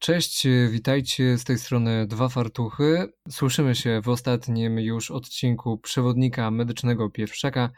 [0.00, 3.12] Cześć, witajcie z tej strony Dwa Fartuchy.
[3.30, 7.70] Słyszymy się w ostatnim już odcinku przewodnika medycznego Pierwszaka.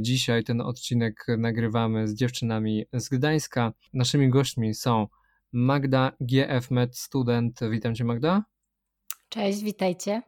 [0.00, 3.72] Dzisiaj ten odcinek nagrywamy z dziewczynami z Gdańska.
[3.92, 5.06] Naszymi gośćmi są
[5.52, 7.60] Magda, GF Med Student.
[7.70, 8.44] Witam Cię Magda.
[9.28, 10.22] Cześć, witajcie.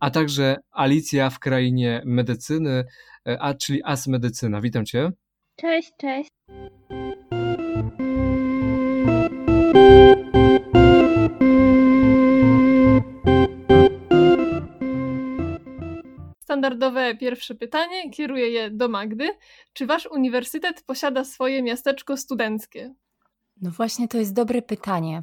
[0.00, 2.84] A także Alicja w krainie medycyny,
[3.24, 4.60] a czyli As Medycyna.
[4.60, 5.10] Witam Cię.
[5.56, 6.30] Cześć, cześć.
[16.70, 19.28] Standardowe pierwsze pytanie, kieruję je do Magdy.
[19.72, 22.94] Czy wasz uniwersytet posiada swoje miasteczko studenckie?
[23.62, 25.22] No właśnie, to jest dobre pytanie.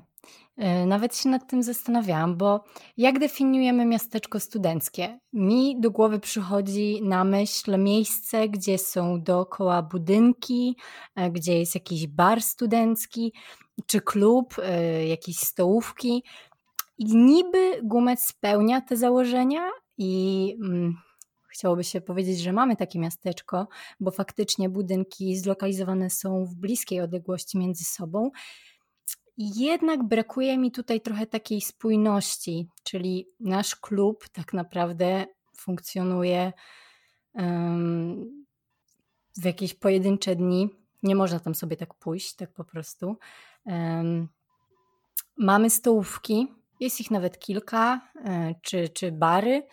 [0.58, 2.64] E, nawet się nad tym zastanawiałam, bo
[2.98, 5.20] jak definiujemy miasteczko studenckie?
[5.34, 10.76] Mi do głowy przychodzi na myśl miejsce, gdzie są dookoła budynki,
[11.16, 13.34] e, gdzie jest jakiś bar studencki,
[13.86, 16.24] czy klub, e, jakieś stołówki.
[16.98, 21.07] I niby Gumet spełnia te założenia i mm,
[21.58, 23.68] chciałoby się powiedzieć, że mamy takie miasteczko,
[24.00, 28.32] bo faktycznie budynki zlokalizowane są w bliskiej odległości między sobą.
[29.38, 35.26] Jednak brakuje mi tutaj trochę takiej spójności, czyli nasz klub tak naprawdę
[35.58, 36.54] funkcjonuje
[37.34, 38.46] um,
[39.38, 40.70] w jakieś pojedyncze dni.
[41.04, 43.18] Nie można tam sobie tak pójść, tak po prostu.
[43.66, 44.28] Um,
[45.38, 46.48] mamy stołówki,
[46.80, 49.64] jest ich nawet kilka, e, czy, czy bary.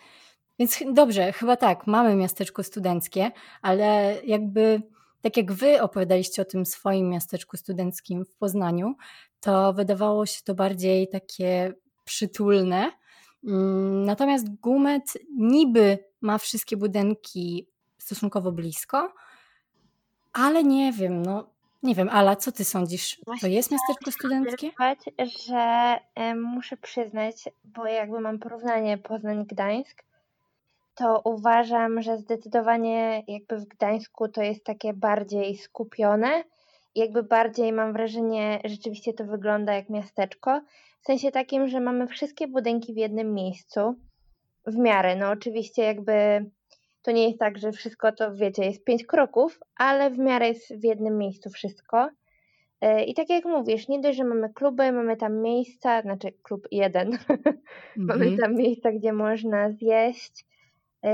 [0.59, 4.81] Więc dobrze, chyba tak, mamy miasteczko studenckie, ale jakby
[5.21, 8.95] tak jak wy opowiadaliście o tym swoim miasteczku studenckim w Poznaniu,
[9.39, 12.91] to wydawało się to bardziej takie przytulne.
[13.43, 19.13] Mm, natomiast Gumet niby ma wszystkie budynki stosunkowo blisko,
[20.33, 23.17] ale nie wiem, no nie wiem, Ala, co ty sądzisz?
[23.25, 24.71] Właśnie to jest miasteczko studenckie?
[25.47, 25.95] że
[26.31, 30.03] y, muszę przyznać, bo jakby mam porównanie Poznań-Gdańsk,
[30.95, 36.43] to uważam, że zdecydowanie jakby w Gdańsku to jest takie bardziej skupione.
[36.95, 40.61] Jakby bardziej mam wrażenie, rzeczywiście to wygląda jak miasteczko.
[41.01, 43.95] W sensie takim, że mamy wszystkie budynki w jednym miejscu.
[44.67, 46.45] W miarę, no oczywiście jakby
[47.01, 50.75] to nie jest tak, że wszystko to wiecie, jest pięć kroków, ale w miarę jest
[50.75, 52.09] w jednym miejscu wszystko.
[52.81, 56.67] E, I tak jak mówisz, nie dość, że mamy kluby, mamy tam miejsca, znaczy klub
[56.71, 57.17] jeden,
[57.95, 58.37] mamy Mhm.
[58.37, 60.45] tam miejsca, gdzie można zjeść,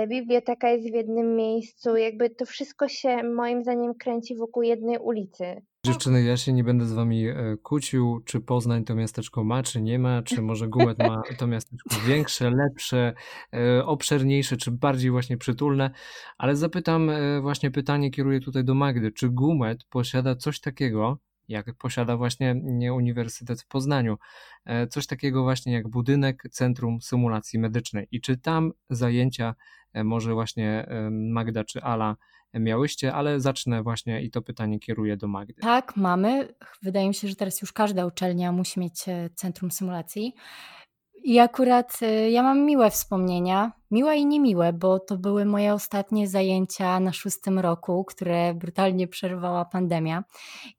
[0.07, 5.62] biblioteka jest w jednym miejscu, jakby to wszystko się moim zdaniem kręci wokół jednej ulicy.
[5.85, 9.81] Dziewczyny, ja się nie będę z wami e, kłócił, czy Poznań to miasteczko ma, czy
[9.81, 13.13] nie ma, czy może Gumet ma to miasteczko większe, lepsze,
[13.53, 15.91] e, obszerniejsze, czy bardziej właśnie przytulne,
[16.38, 21.18] ale zapytam e, właśnie pytanie, kieruję tutaj do Magdy, czy Gumet posiada coś takiego,
[21.52, 24.18] jak posiada właśnie nie Uniwersytet w Poznaniu,
[24.90, 29.56] coś takiego właśnie jak budynek Centrum Symulacji Medycznej i czy tam zajęcia
[30.04, 32.18] może właśnie Magda czy Ala
[32.54, 35.54] miałyście, ale zacznę właśnie i to pytanie kieruję do Magdy.
[35.62, 36.54] Tak, mamy.
[36.82, 40.34] Wydaje mi się, że teraz już każda uczelnia musi mieć e, centrum symulacji.
[41.24, 46.28] I akurat e, ja mam miłe wspomnienia, miłe i niemiłe, bo to były moje ostatnie
[46.28, 50.24] zajęcia na szóstym roku, które brutalnie przerwała pandemia.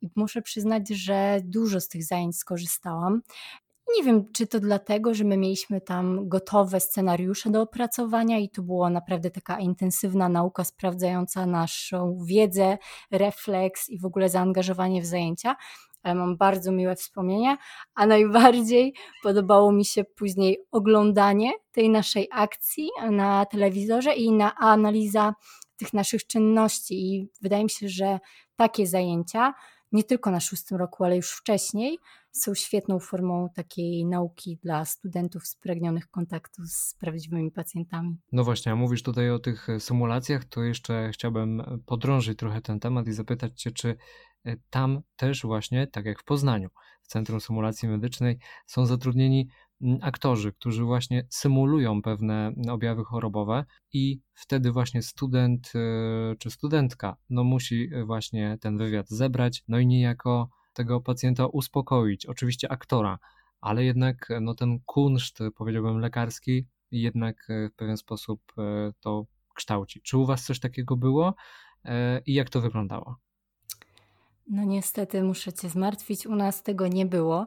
[0.00, 3.22] I muszę przyznać, że dużo z tych zajęć skorzystałam.
[3.97, 8.62] Nie wiem, czy to dlatego, że my mieliśmy tam gotowe scenariusze do opracowania i to
[8.62, 12.78] była naprawdę taka intensywna nauka sprawdzająca naszą wiedzę,
[13.10, 15.56] refleks i w ogóle zaangażowanie w zajęcia,
[16.02, 17.58] ale mam bardzo miłe wspomnienia,
[17.94, 25.34] a najbardziej podobało mi się później oglądanie tej naszej akcji na telewizorze i na analiza
[25.76, 28.18] tych naszych czynności i wydaje mi się, że
[28.56, 29.54] takie zajęcia
[29.92, 31.98] nie tylko na szóstym roku, ale już wcześniej,
[32.32, 38.16] są świetną formą takiej nauki dla studentów spragnionych kontaktu z prawdziwymi pacjentami.
[38.32, 42.60] No właśnie, a mówisz tutaj o tych e, symulacjach, to jeszcze chciałbym e, podrążyć trochę
[42.60, 43.96] ten temat i zapytać Cię, czy e,
[44.70, 46.70] tam też właśnie, tak jak w Poznaniu,
[47.03, 49.48] w Centrum Symulacji Medycznej, są zatrudnieni
[50.00, 55.72] aktorzy, którzy właśnie symulują pewne objawy chorobowe i wtedy właśnie student
[56.39, 62.72] czy studentka no musi właśnie ten wywiad zebrać, no i niejako tego pacjenta uspokoić, oczywiście
[62.72, 63.18] aktora,
[63.60, 68.53] ale jednak no, ten kunszt, powiedziałbym, lekarski, jednak e, w pewien sposób
[69.00, 70.00] to kształci.
[70.03, 71.34] Czy u Was coś takiego było
[72.27, 73.16] i jak to wyglądało?
[74.47, 77.47] No niestety muszę Cię zmartwić, u nas tego nie było.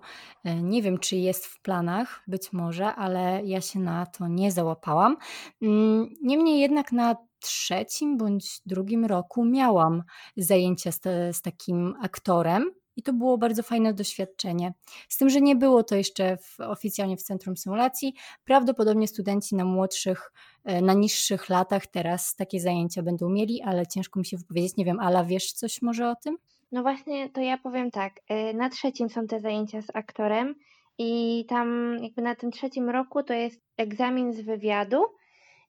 [0.62, 5.18] Nie wiem, czy jest w planach, być może, ale ja się na to nie załapałam.
[5.62, 10.04] Mm, niemniej jednak na trzecim bądź drugim roku miałam
[10.38, 11.02] zajęcia z,
[11.32, 14.74] z takim aktorem, i to było bardzo fajne doświadczenie.
[15.10, 18.14] Z tym, że nie było to jeszcze w, oficjalnie w Centrum Symulacji,
[18.44, 20.32] prawdopodobnie studenci na młodszych,
[20.64, 24.78] e, na niższych latach teraz takie zajęcia będą mieli, ale ciężko mi się wypowiedzieć.
[24.78, 26.38] Nie wiem, Ala, wiesz coś może o tym?
[26.72, 28.14] No właśnie, to ja powiem tak.
[28.30, 30.56] E, na trzecim są te zajęcia z aktorem
[30.98, 35.04] i tam jakby na tym trzecim roku to jest egzamin z wywiadu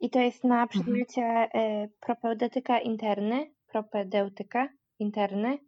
[0.01, 0.69] i to jest na mhm.
[0.69, 1.89] przedmiocie mhm.
[2.01, 5.59] propedeutyka interny, propedeutyka interny.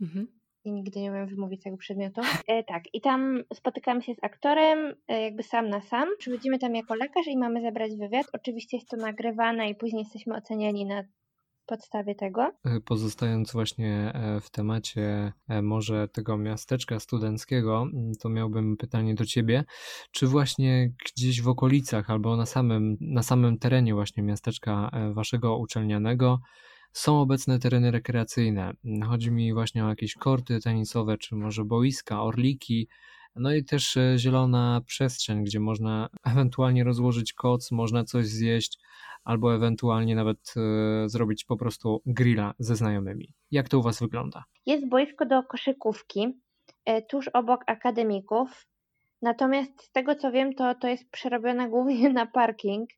[0.00, 0.26] Mhm.
[0.64, 2.20] I nigdy nie umiem wymówić tego przedmiotu.
[2.48, 6.08] E, tak, i tam spotykamy się z aktorem, e, jakby sam na sam.
[6.18, 8.26] Przychodzimy tam jako lekarz i mamy zabrać wywiad.
[8.32, 11.04] Oczywiście jest to nagrywane i później jesteśmy oceniani na
[11.66, 12.52] podstawie tego.
[12.64, 17.86] E, pozostając właśnie e, w temacie e, może tego miasteczka studenckiego,
[18.20, 19.64] to miałbym pytanie do Ciebie,
[20.10, 26.40] czy właśnie gdzieś w okolicach albo na samym, na samym terenie właśnie miasteczka Waszego uczelnianego
[26.92, 28.72] są obecne tereny rekreacyjne.
[29.06, 32.88] Chodzi mi właśnie o jakieś korty tenisowe, czy może boiska, orliki,
[33.36, 38.78] no i też zielona przestrzeń, gdzie można ewentualnie rozłożyć koc, można coś zjeść,
[39.26, 43.34] albo ewentualnie nawet e, zrobić po prostu grilla ze znajomymi.
[43.50, 44.44] Jak to u Was wygląda?
[44.66, 46.40] Jest boisko do koszykówki
[46.84, 48.66] e, tuż obok akademików.
[49.22, 52.90] Natomiast z tego co wiem, to, to jest przerobione głównie na parking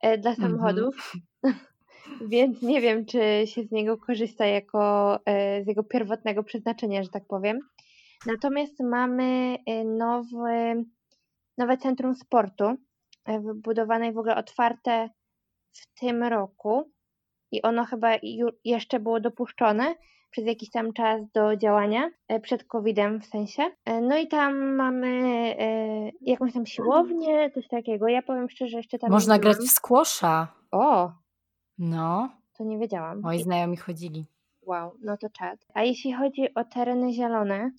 [0.00, 0.50] e, dla mhm.
[0.50, 1.12] samochodów.
[1.44, 2.28] Mm -hmm.
[2.28, 5.18] Więc nie wiem, czy się z niego korzysta jako
[5.64, 7.58] z jego pierwotnego przeznaczenia, że tak powiem.
[8.26, 10.84] Natomiast mamy nowy,
[11.58, 12.64] nowe centrum sportu,
[13.26, 15.10] wybudowane i w ogóle otwarte
[15.80, 16.90] w tym roku
[17.50, 18.10] i ono chyba
[18.64, 19.94] jeszcze było dopuszczone
[20.32, 23.62] przez jakiś tam czas do działania, e, przed COVID-em w sensie.
[23.84, 25.08] E, no i tam mamy
[25.58, 28.08] e, jakąś tam siłownię, coś takiego.
[28.08, 29.10] Ja powiem szczerze, jeszcze tam.
[29.10, 30.48] Można grać w squasha.
[30.70, 31.12] O!
[31.78, 32.28] No.
[32.58, 33.20] To nie wiedziałam.
[33.20, 34.26] Moi znajomi chodzili.
[34.62, 35.66] Wow, no to czad.
[35.74, 37.70] A jeśli chodzi o tereny zielone,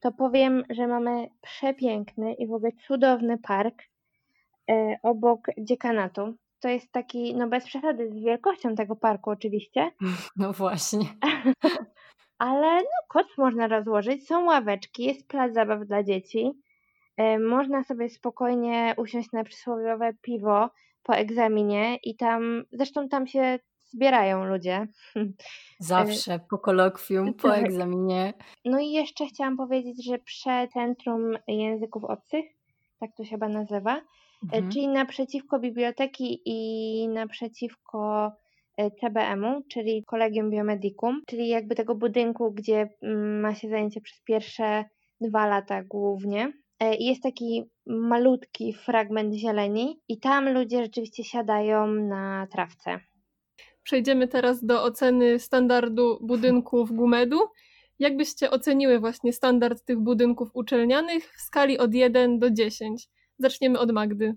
[0.00, 3.74] to powiem, że mamy przepiękny i w ogóle cudowny park
[5.02, 9.90] obok dziekanatu to jest taki, no bez przesady, z wielkością tego parku oczywiście.
[10.36, 11.06] No właśnie.
[12.38, 16.52] Ale no koc można rozłożyć, są ławeczki, jest plac zabaw dla dzieci.
[17.16, 20.70] E, można sobie spokojnie usiąść na przysłowiowe piwo
[21.02, 23.58] po egzaminie i tam, zresztą tam się
[23.90, 24.86] zbierają ludzie.
[25.78, 27.64] Zawsze po kolokwium, po tak.
[27.64, 28.34] egzaminie.
[28.64, 32.44] No i jeszcze chciałam powiedzieć, że przed Centrum Języków Obcych,
[33.00, 34.00] tak to się chyba nazywa, E,
[34.42, 34.70] mhm.
[34.70, 38.32] czyli naprzeciwko biblioteki i naprzeciwko
[38.76, 44.22] e, CBM-u, czyli Collegium Biomedicum, czyli jakby tego budynku, gdzie mm, ma się zajęcie przez
[44.22, 44.84] pierwsze
[45.20, 46.52] dwa lata głównie.
[46.80, 53.00] E, jest taki malutki fragment zieleni i tam ludzie rzeczywiście siadają na trawce.
[53.82, 57.40] Przejdziemy teraz do oceny standardu budynków Gumedu.
[57.98, 63.08] Jak byście oceniły właśnie standard tych budynków uczelnianych w skali od 1 do 10?
[63.38, 64.34] Zaczniemy od Magdy.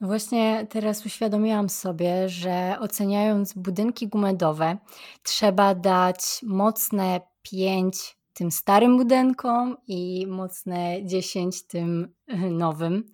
[0.00, 4.78] No właśnie teraz uświadomiłam sobie, że oceniając budynki gumedowe,
[5.22, 12.14] trzeba dać mocne 5 tym starym budynkom i mocne 10 tym
[12.50, 13.04] nowym.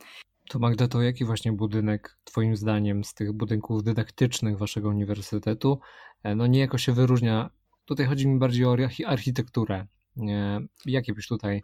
[0.48, 5.80] To Magda, to jaki właśnie budynek Twoim zdaniem z tych budynków dydaktycznych Waszego uniwersytetu
[6.22, 7.50] e, no niejako się wyróżnia?
[7.84, 8.76] Tutaj chodzi mi bardziej o
[9.06, 9.86] architekturę.
[10.86, 11.62] Jakie byś tutaj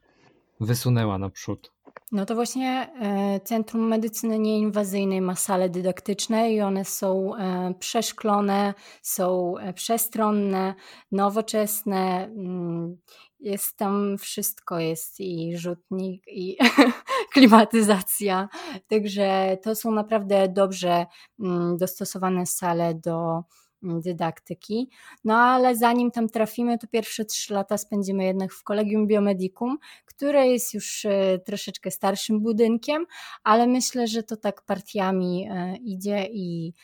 [0.60, 1.72] wysunęła naprzód?
[2.12, 8.74] No to właśnie e, Centrum Medycyny Nieinwazyjnej ma sale dydaktyczne i one są e, przeszklone,
[9.02, 10.74] są e, przestronne,
[11.12, 12.24] nowoczesne.
[12.24, 12.96] Mm,
[13.40, 16.56] jest tam wszystko, jest i rzutnik, i
[17.34, 18.48] klimatyzacja.
[18.88, 21.06] Także to są naprawdę dobrze
[21.40, 23.42] mm, dostosowane sale do
[23.82, 24.88] dydaktyki.
[25.24, 30.48] No ale zanim tam trafimy, to pierwsze trzy lata spędzimy jednak w Kolegium Biomedicum, które
[30.48, 33.06] jest już e, troszeczkę starszym budynkiem,
[33.44, 36.74] ale myślę, że to tak partiami e, idzie i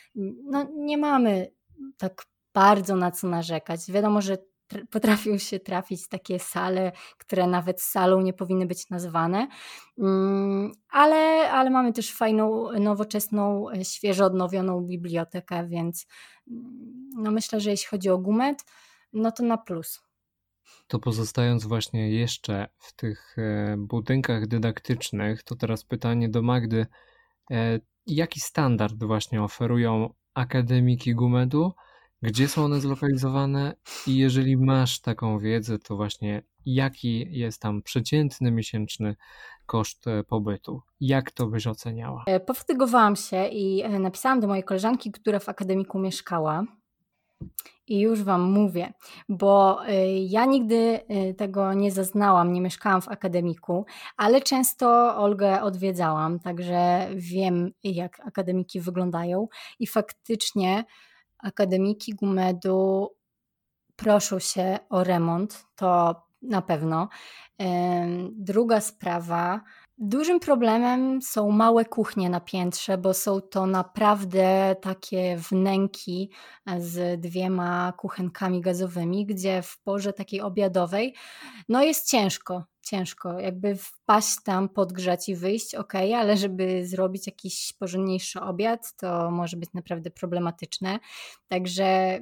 [0.44, 1.50] no, nie mamy
[1.96, 3.80] tak bardzo na co narzekać.
[3.92, 4.38] Wiadomo, że
[4.90, 9.48] potrafią się trafić takie sale, które nawet salą nie powinny być nazwane,
[9.98, 16.06] mm, ale, ale mamy też fajną, nowoczesną, e, świeżo odnowioną bibliotekę, więc
[16.50, 18.64] mm, no myślę, że jeśli chodzi o gumet,
[19.12, 20.00] no to na plus.
[20.86, 26.86] To pozostając właśnie jeszcze w tych e, budynkach dydaktycznych, to teraz pytanie do Magdy.
[27.50, 31.72] E, jaki standard właśnie oferują akademiki Gumedu?
[32.22, 33.74] Gdzie są one zlokalizowane?
[34.06, 39.16] I jeżeli masz taką wiedzę, to właśnie jaki jest tam przeciętny miesięczny
[39.66, 40.82] koszt e, pobytu?
[41.00, 42.24] Jak to byś oceniała?
[42.46, 46.64] Powtygowałam się i napisałam do mojej koleżanki, która w akademiku mieszkała
[47.86, 48.92] I już Wam mówię,
[49.28, 49.80] bo
[50.28, 51.00] ja nigdy
[51.36, 58.80] tego nie zaznałam, nie mieszkałam w akademiku, ale często Olgę odwiedzałam, także wiem, jak akademiki
[58.80, 59.48] wyglądają.
[59.78, 60.84] I faktycznie
[61.38, 63.08] akademiki Gumedu
[63.96, 67.08] proszą się o remont, to na pewno.
[68.30, 69.60] Druga sprawa,
[70.00, 76.30] Dużym problemem są małe kuchnie na piętrze, bo są to naprawdę takie wnęki
[76.66, 81.14] e, z dwiema kuchenkami gazowymi, gdzie w porze takiej obiadowej
[81.68, 83.40] no jest ciężko, ciężko.
[83.40, 89.56] Jakby wpaść tam, podgrzać i wyjść, ok, ale żeby zrobić jakiś porządniejszy obiad, to może
[89.56, 90.98] być naprawdę problematyczne.
[91.48, 92.18] Także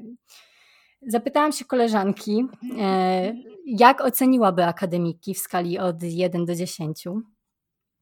[1.02, 2.44] Zapytałam się koleżanki,
[2.78, 3.34] e,
[3.66, 7.04] jak oceniłaby akademiki w skali od 1 do 10.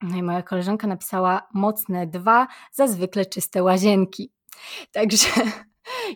[0.03, 4.33] No i moja koleżanka napisała mocne dwa, zazwykle czyste łazienki.
[4.93, 5.29] Także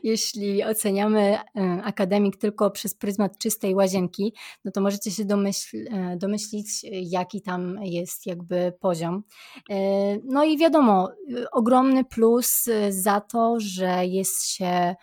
[0.02, 1.38] jeśli oceniamy
[1.84, 4.34] akademik tylko przez pryzmat czystej łazienki,
[4.64, 9.22] no to możecie się domyśl, e, domyślić, jaki tam jest jakby poziom.
[9.70, 9.76] E,
[10.24, 11.10] no i wiadomo,
[11.52, 14.94] ogromny plus za to, że jest się e,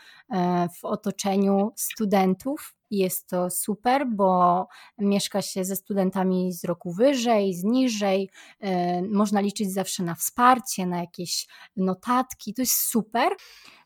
[0.80, 7.64] w otoczeniu studentów, jest to super, bo mieszka się ze studentami z roku wyżej, z
[7.64, 8.30] niżej.
[8.60, 12.54] E, można liczyć zawsze na wsparcie, na jakieś notatki.
[12.54, 13.30] To jest super.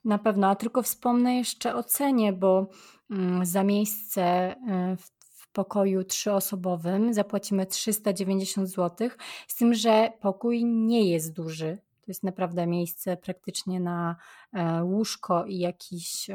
[0.05, 2.67] Na pewno, a tylko wspomnę jeszcze o cenie, bo
[3.11, 9.09] mm, za miejsce e, w pokoju trzyosobowym zapłacimy 390 zł,
[9.47, 11.77] z tym, że pokój nie jest duży.
[12.09, 14.15] To jest naprawdę miejsce praktycznie na
[14.53, 16.27] e, łóżko i jakiś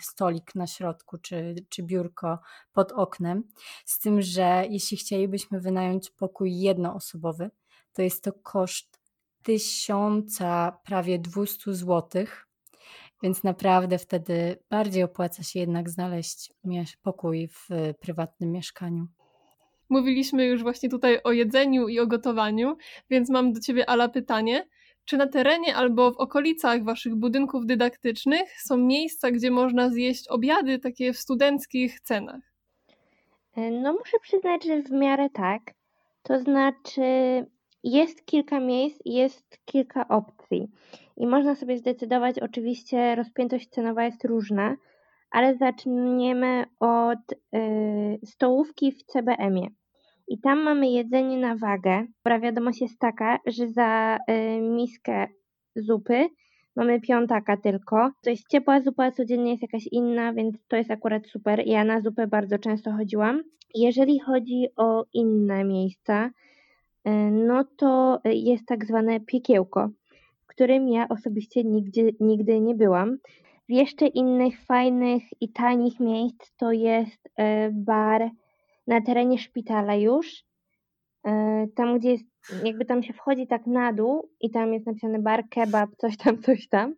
[0.00, 2.38] stolik na środku, czy, czy biurko
[2.72, 3.44] pod oknem.
[3.84, 7.50] Z tym, że jeśli chcielibyśmy wynająć pokój jednoosobowy,
[7.92, 9.00] to jest to koszt
[9.42, 12.48] tysiąca, prawie 200 złotych.
[13.22, 16.52] Więc naprawdę wtedy bardziej opłaca się jednak znaleźć
[17.02, 17.68] pokój w
[18.00, 19.06] prywatnym mieszkaniu.
[19.88, 22.76] Mówiliśmy już właśnie tutaj o jedzeniu i o gotowaniu,
[23.10, 24.66] więc mam do Ciebie, Ala, pytanie.
[25.06, 30.78] Czy na terenie albo w okolicach waszych budynków dydaktycznych są miejsca, gdzie można zjeść obiady
[30.78, 32.40] takie w studenckich cenach?
[33.56, 35.62] E, no muszę przyznać, że w miarę tak.
[36.22, 37.02] To znaczy
[37.84, 40.68] jest kilka miejsc, jest kilka opcji
[41.16, 44.76] i można sobie zdecydować, oczywiście rozpiętość cenowa jest różna,
[45.30, 49.68] ale zaczniemy od y, stołówki w CBM-ie.
[50.28, 52.06] I tam mamy jedzenie na wagę.
[52.24, 55.26] Dobra wiadomość jest taka, że za y, miskę
[55.76, 56.28] zupy
[56.76, 58.10] mamy piątaka tylko.
[58.22, 61.62] To jest ciepła zupa, codziennie jest jakaś inna, więc to jest akurat super.
[61.66, 63.42] Ja na zupę bardzo często chodziłam.
[63.74, 69.88] Jeżeli chodzi o inne miejsca, y, no to jest tak zwane piekiełko,
[70.42, 73.18] w którym ja osobiście nigdy, nigdy nie byłam.
[73.68, 77.30] W jeszcze innych fajnych i tanich miejsc to jest y,
[77.72, 78.30] bar
[78.86, 80.44] na terenie szpitala już,
[81.26, 82.24] e, tam gdzie jest,
[82.64, 86.42] jakby tam się wchodzi tak na dół i tam jest napisane bar, kebab, coś tam,
[86.42, 86.94] coś tam.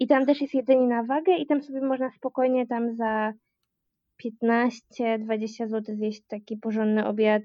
[0.00, 3.32] I tam też jest jedzenie na wagę i tam sobie można spokojnie tam za
[4.24, 7.42] 15-20 zł zjeść taki porządny obiad,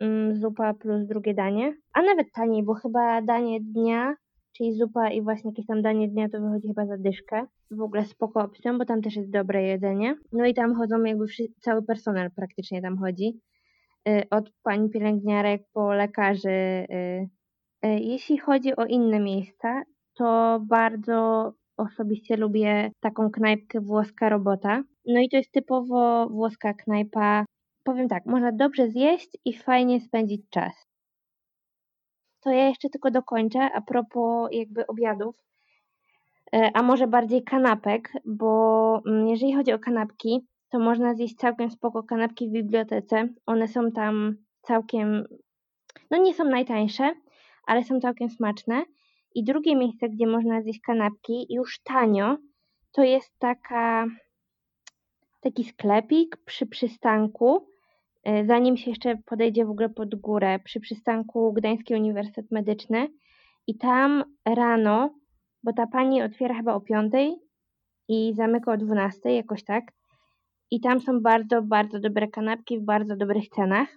[0.00, 1.76] mm, zupa plus drugie danie.
[1.92, 4.14] A nawet taniej, bo chyba danie dnia
[4.56, 7.46] czyli zupa i właśnie jakieś tam danie dnia to wychodzi chyba za dyszkę.
[7.70, 10.16] W ogóle spoko opcją, bo tam też jest dobre jedzenie.
[10.32, 11.24] No i tam chodzą jakby
[11.60, 13.40] cały personel praktycznie tam chodzi.
[14.08, 16.48] Y, od pań pielęgniarek po lekarzy.
[16.48, 17.28] Y.
[17.86, 19.82] Y, jeśli chodzi o inne miejsca,
[20.14, 24.82] to bardzo osobiście lubię taką knajpkę włoska robota.
[25.06, 27.44] No i to jest typowo włoska knajpa.
[27.84, 30.93] Powiem tak, można dobrze zjeść i fajnie spędzić czas
[32.44, 35.36] to ja jeszcze tylko dokończę a propos jakby obiadów,
[36.52, 41.70] e, a może bardziej kanapek, bo mm, jeżeli chodzi o kanapki, to można zjeść całkiem
[41.70, 43.28] spoko kanapki w bibliotece.
[43.46, 45.24] One są tam całkiem,
[46.10, 47.14] no nie są najtańsze,
[47.66, 48.84] ale są całkiem smaczne.
[49.34, 52.36] I drugie miejsce, gdzie można zjeść kanapki już tanio,
[52.92, 54.06] to jest taka,
[55.40, 57.73] taki sklepik przy przystanku,
[58.46, 63.08] zanim się jeszcze podejdzie w ogóle pod górę, przy przystanku Gdański Uniwersytet Medyczny
[63.66, 65.14] i tam rano,
[65.62, 67.12] bo ta pani otwiera chyba o 5
[68.08, 69.84] i zamyka o 12, jakoś tak.
[70.70, 73.88] I tam są bardzo, bardzo dobre kanapki w bardzo dobrych cenach.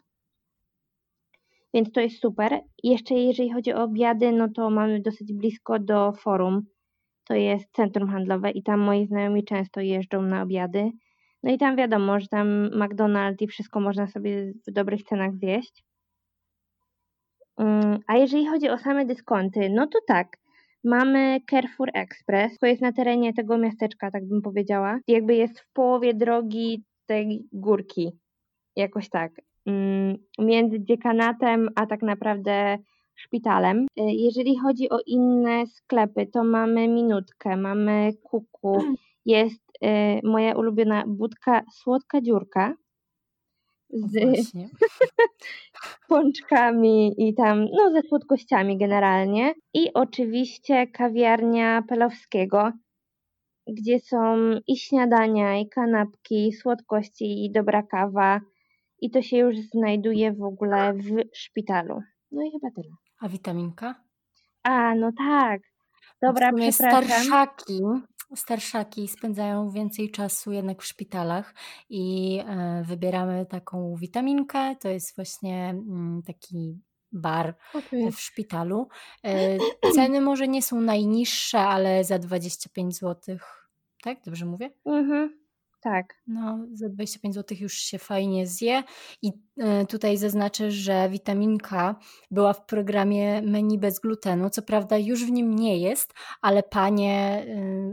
[1.73, 2.59] Więc to jest super.
[2.83, 6.65] Jeszcze jeżeli chodzi o obiady, no to mamy dosyć blisko do forum.
[7.23, 10.91] To jest centrum handlowe i tam moi znajomi często jeżdżą na obiady.
[11.43, 15.83] No i tam wiadomo, że tam McDonald's i wszystko można sobie w dobrych cenach zjeść.
[17.57, 20.27] Mm, a jeżeli chodzi o same dyskonty, no to tak,
[20.83, 24.99] Mamy Carrefour Express, to jest na terenie tego miasteczka, tak bym powiedziała.
[25.07, 28.11] Jakby jest w połowie drogi tej górki,
[28.75, 29.31] jakoś tak,
[29.65, 32.77] mm, między dziekanatem, a tak naprawdę
[33.15, 33.79] szpitalem.
[33.79, 38.83] Y, jeżeli chodzi o inne sklepy, to mamy Minutkę, mamy Kuku,
[39.25, 39.66] jest y,
[40.23, 42.73] moja ulubiona budka Słodka Dziurka
[43.89, 44.13] z
[46.09, 49.53] pączkami i tam, no ze słodkościami generalnie.
[49.73, 52.71] I oczywiście kawiarnia Pelowskiego,
[53.67, 58.41] gdzie są i śniadania, i kanapki, i słodkości, i dobra kawa.
[59.01, 62.01] I to się już znajduje w ogóle w szpitalu.
[62.31, 62.95] No i chyba tyle.
[63.19, 63.95] A witaminka?
[64.63, 65.61] A, no tak.
[66.21, 67.03] Dobra, przepraszam.
[67.03, 67.81] Starszaki,
[68.35, 71.53] starszaki spędzają więcej czasu jednak w szpitalach
[71.89, 74.75] i e, wybieramy taką witaminkę.
[74.75, 76.79] To jest właśnie mm, taki
[77.11, 78.11] bar okay.
[78.11, 78.87] w szpitalu.
[79.23, 79.57] E,
[79.95, 83.37] ceny może nie są najniższe, ale za 25 zł.
[84.01, 84.17] Tak?
[84.25, 84.71] Dobrze mówię?
[84.85, 85.46] Mhm.
[85.81, 86.13] Tak.
[86.27, 88.83] No, za 25 zł już się fajnie zje.
[89.21, 91.95] I e, tutaj zaznaczę, że witaminka
[92.31, 94.49] była w programie menu bez glutenu.
[94.49, 97.45] Co prawda już w nim nie jest, ale panie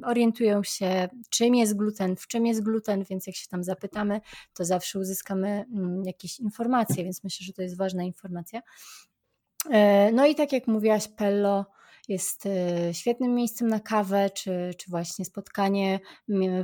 [0.04, 4.20] orientują się, czym jest gluten, w czym jest gluten, więc jak się tam zapytamy,
[4.54, 8.60] to zawsze uzyskamy mm, jakieś informacje, więc myślę, że to jest ważna informacja.
[9.70, 11.64] E, no i tak jak mówiłaś, Pello
[12.08, 16.00] jest e, świetnym miejscem na kawę, czy, czy właśnie spotkanie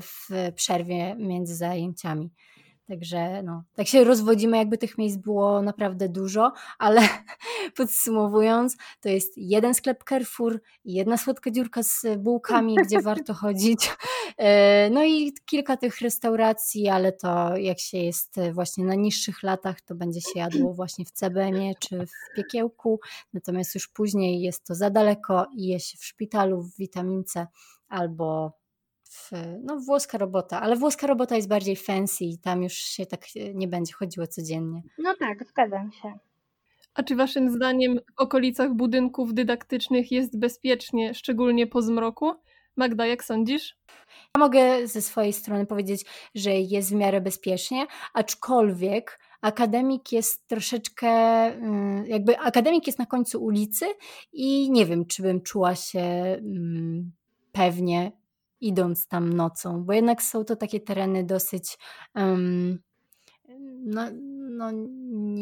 [0.01, 2.31] w przerwie między zajęciami.
[2.91, 7.01] Także no, tak się rozwodzimy, jakby tych miejsc było naprawdę dużo, ale
[7.77, 13.91] podsumowując, to jest jeden sklep Carrefour, jedna słodka dziurka z bułkami, gdzie warto chodzić.
[14.39, 19.81] E, no i kilka tych restauracji, ale to jak się jest właśnie na niższych latach,
[19.81, 23.01] to będzie się jadło właśnie w CBM-ie czy w piekiełku,
[23.33, 27.47] natomiast już później jest to za daleko i je się w szpitalu, w witamince
[27.89, 28.60] albo
[29.21, 29.31] w,
[29.65, 33.21] no, włoska robota, ale włoska robota jest bardziej fancy i tam już się tak
[33.55, 34.83] nie będzie chodziło codziennie.
[34.99, 36.19] No tak, zgadzam się.
[36.95, 42.33] A czy waszym zdaniem w okolicach budynków dydaktycznych jest bezpiecznie, szczególnie po zmroku?
[42.77, 43.77] Magda, jak sądzisz?
[44.37, 46.05] Ja mogę ze swojej strony powiedzieć,
[46.35, 53.45] że jest w miarę bezpiecznie, aczkolwiek akademik jest troszeczkę, mm, jakby akademik jest na końcu
[53.45, 53.87] ulicy
[54.33, 57.13] i nie wiem, czy bym czuła się mm,
[57.53, 58.13] pewnie
[58.61, 61.79] idąc tam nocą, bo jednak są to takie tereny dosyć
[62.15, 62.79] um,
[63.85, 64.03] no,
[64.51, 64.71] no,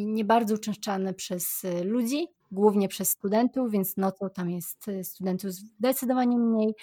[0.06, 5.50] nie bardzo uczęszczane przez y, ludzi, głównie przez studentów, więc nocą tam jest y, studentów
[5.50, 6.74] zdecydowanie mniej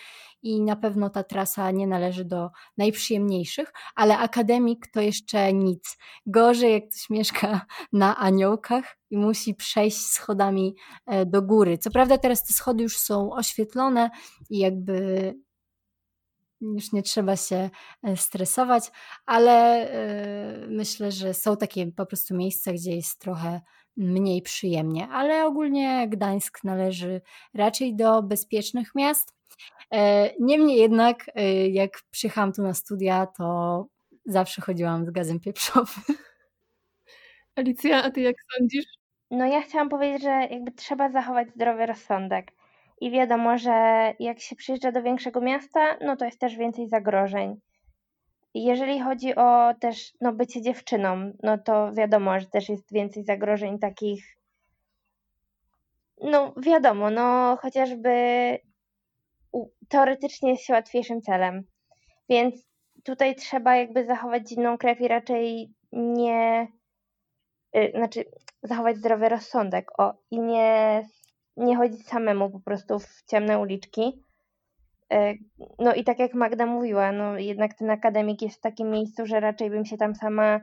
[0.44, 5.98] i na pewno ta trasa nie należy do najprzyjemniejszych, ale akademik to jeszcze nic.
[6.26, 11.78] Gorzej jak ktoś mieszka na aniołkach i musi przejść schodami e, do góry.
[11.78, 14.10] Co prawda teraz te schody już są oświetlone
[14.50, 15.34] i jakby
[16.62, 17.70] już nie trzeba się
[18.04, 18.92] e, stresować,
[19.26, 23.62] ale e, myślę, że są takie po prostu miejsca, gdzie jest trochę
[23.98, 27.22] mniej przyjemnie, ale ogólnie Gdańsk należy
[27.54, 29.34] raczej do bezpiecznych miast.
[29.92, 31.26] E, niemniej jednak,
[31.72, 33.88] jak przyjechałam tu na studia, to
[34.26, 36.04] zawsze chodziłam z gazem pieprzowym.
[37.56, 38.86] Alicja, a ty jak sądzisz?
[39.32, 42.52] No ja chciałam powiedzieć, że jakby trzeba zachować zdrowy rozsądek.
[43.02, 47.60] I wiadomo, że jak się przyjeżdża do większego miasta, no to jest też więcej zagrożeń.
[48.54, 53.80] Jeżeli chodzi o też no, bycie dziewczyną, no to wiadomo, że też jest więcej zagrożeń
[53.80, 54.38] takich.
[56.22, 58.10] No wiadomo, no chociażby
[59.90, 61.64] teoretycznie jest się łatwiejszym celem.
[62.30, 62.56] Więc
[63.04, 66.68] tutaj trzeba jakby zachować zimną krew i raczej nie,
[67.74, 68.26] yy, znaczy
[68.64, 71.04] zachować zdrowy rozsądek o, i nie
[71.58, 74.24] nie chodzić samemu po prostu w ciemne uliczki.
[75.14, 75.34] E,
[75.80, 79.40] no i tak jak Magda mówiła, no jednak ten akademik jest w takim miejscu, że
[79.40, 80.60] raczej bym się tam sama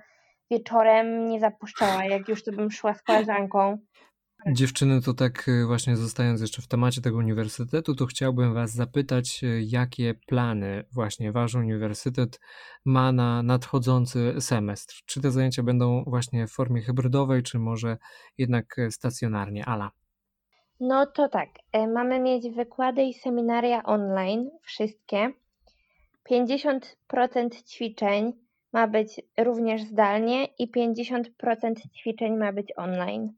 [0.50, 3.78] wieczorem nie zapuszczała, jak już to bym szła z koleżanką.
[4.46, 9.44] Dziewczyny, to tak e, właśnie zostając jeszcze w temacie tego uniwersytetu, to chciałbym Was zapytać,
[9.44, 12.40] e, jakie plany właśnie Wasz uniwersytet
[12.84, 14.94] ma na nadchodzący semestr?
[15.06, 17.98] Czy te zajęcia będą właśnie w formie hybrydowej, czy może
[18.38, 19.64] jednak stacjonarnie?
[19.64, 19.90] Ala.
[20.84, 25.32] No to tak, e, mamy mieć wykłady i seminaria online, wszystkie.
[26.30, 28.32] 50% ćwiczeń
[28.72, 33.32] ma być również zdalnie i 50% ćwiczeń ma być online.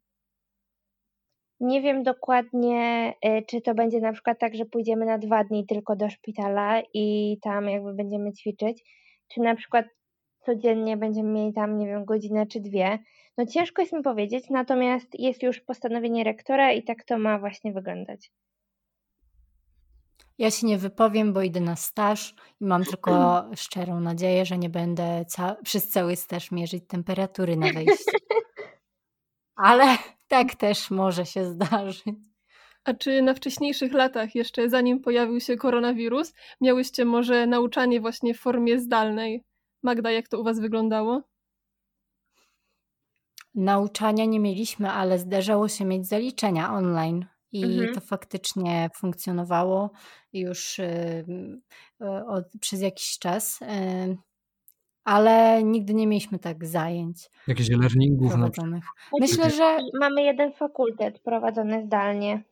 [1.60, 5.66] Nie wiem dokładnie, e, czy to będzie na przykład tak, że pójdziemy na dwa dni
[5.66, 8.82] tylko do szpitala i tam jakby będziemy ćwiczyć,
[9.28, 9.86] czy na przykład
[10.46, 12.98] codziennie będziemy mieli tam, nie wiem, godzinę czy dwie.
[13.38, 17.72] No ciężko jest mi powiedzieć, natomiast jest już postanowienie rektora i tak to ma właśnie
[17.72, 18.32] wyglądać.
[20.38, 24.70] Ja się nie wypowiem, bo idę na staż i mam tylko szczerą nadzieję, że nie
[24.70, 28.10] będę ca przez cały staż mierzyć temperatury na wejściu.
[29.56, 29.84] Ale
[30.28, 32.04] tak też może się zdarzyć.
[32.84, 38.40] A czy na wcześniejszych latach, jeszcze zanim pojawił się koronawirus, miałyście może nauczanie właśnie w
[38.40, 39.44] formie zdalnej?
[39.84, 41.22] Magda, jak to u Was wyglądało?
[43.54, 47.26] Nauczania nie mieliśmy, ale zdarzało się mieć zaliczenia online.
[47.52, 47.94] I Mhm.
[47.94, 49.90] to faktycznie funkcjonowało
[50.32, 50.82] już y,
[52.02, 53.66] y, od, przez jakiś czas, y,
[55.04, 58.84] ale nigdy nie mieliśmy tak zajęć Jakichś learningów prowadzonych.
[59.20, 62.42] Myślę, że Mamy jeden fakultet prowadzony zdalnie.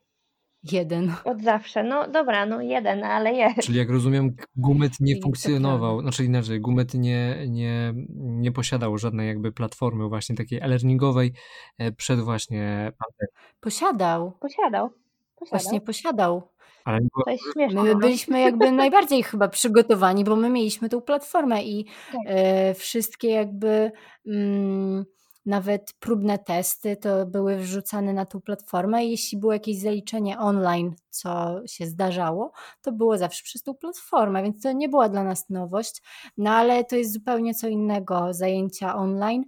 [0.63, 1.13] Jeden.
[1.25, 1.83] Od zawsze.
[1.83, 3.61] No dobra, no jeden, ale jest.
[3.61, 9.53] Czyli jak rozumiem, Gumet nie funkcjonował, znaczy inaczej, Gumet nie, nie, nie posiadał żadnej jakby
[9.53, 11.33] platformy właśnie takiej e-learningowej
[11.79, 13.53] e, przed właśnie pandemią.
[13.61, 14.91] Posiadał, Posiadał.
[15.39, 15.61] Posiadał.
[15.61, 16.53] właśnie posiadał.
[16.85, 17.83] Ale nie było To jest śmieszne.
[17.83, 17.99] My no.
[17.99, 22.21] byliśmy jakby najbardziej chyba przygotowani, bo my mieliśmy tą platformę i Tak.
[22.27, 23.93] e, wszystkie jakby
[24.27, 25.05] mm,
[25.47, 30.95] nawet próbne testy to były wrzucane na tą platformę i jeśli było jakieś zaliczenie online,
[31.11, 32.53] co się zdarzało,
[32.83, 36.03] to było zawsze przez tą platformę, więc to nie była dla nas nowość,
[36.37, 39.45] no ale to jest zupełnie co innego zajęcia online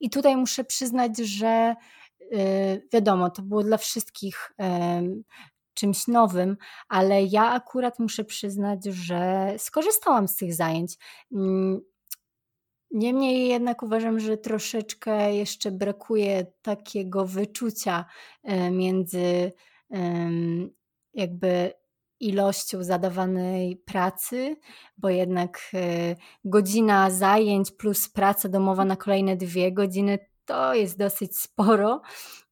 [0.00, 1.74] i tutaj muszę przyznać, że
[2.32, 5.24] y, wiadomo, to było dla wszystkich em,
[5.74, 6.56] czymś nowym,
[6.88, 10.96] ale ja akurat muszę przyznać, że skorzystałam z tych zajęć.
[12.90, 18.04] Niemniej jednak uważam, że troszeczkę jeszcze brakuje takiego wyczucia
[18.44, 19.52] e, między
[21.14, 21.72] jakby
[22.20, 24.56] ilością zadawanej pracy,
[24.96, 31.38] bo jednak e, godzina zajęć plus praca domowa na kolejne dwie godziny to jest dosyć
[31.38, 32.02] sporo,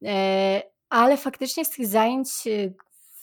[0.05, 2.29] E, ale faktycznie z tych zajęć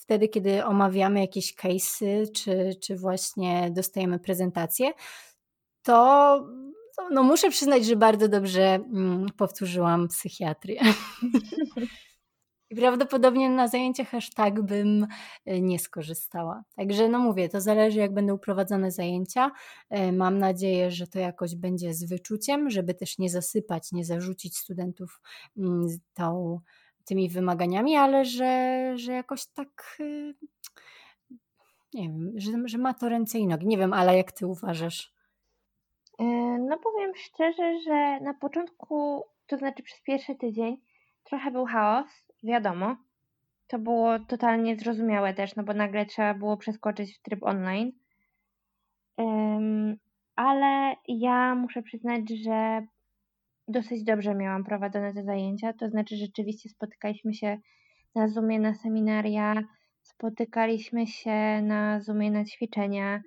[0.01, 4.91] wtedy, kiedy omawiamy jakieś case'y, czy, czy właśnie dostajemy prezentacje,
[5.81, 6.37] to
[6.95, 10.81] to, no muszę przyznać, że bardzo dobrze mm, powtórzyłam psychiatrię.
[12.69, 15.07] I prawdopodobnie na zajęciach aż tak bym
[15.47, 16.63] y, nie skorzystała.
[16.75, 19.51] Także no mówię, to zależy jak będą prowadzone zajęcia.
[19.95, 24.57] Y, Mam nadzieję, że to jakoś będzie z wyczuciem, żeby też nie zasypać, nie zarzucić
[24.57, 25.21] studentów
[25.57, 26.59] mm, tą,
[27.05, 30.35] tymi wymaganiami, ale że, że jakoś tak y,
[31.93, 33.67] nie wiem, że, że ma to ręce i nogi.
[33.67, 35.12] Nie wiem, ale jak ty uważasz?
[36.19, 36.23] E,
[36.69, 40.77] No powiem szczerze, że na początku, to znaczy przez pierwszy tydzień,
[41.23, 42.07] trochę był chaos,
[42.43, 42.95] wiadomo.
[43.67, 47.91] To było totalnie zrozumiałe też, no bo nagle trzeba było przeskoczyć w tryb online.
[50.35, 52.85] Ale ja muszę przyznać, że
[53.67, 55.73] dosyć dobrze miałam prowadzone te zajęcia.
[55.73, 57.57] To znaczy, rzeczywiście spotykaliśmy się
[58.15, 59.63] na Zoomie na seminaria,
[60.01, 63.21] spotykaliśmy się na Zoomie na ćwiczenia.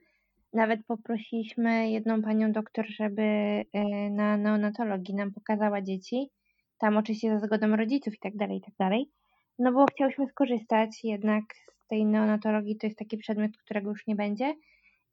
[0.53, 3.65] Nawet poprosiliśmy jedną panią doktor, żeby e,
[4.11, 6.31] na neonatologii nam pokazała dzieci.
[6.79, 9.11] Tam oczywiście za zgodą rodziców i tak dalej, i tak dalej.
[9.59, 11.45] No bo chciałyśmy skorzystać jednak
[11.85, 14.55] z tej neonatologii, to jest taki przedmiot, którego już nie będzie.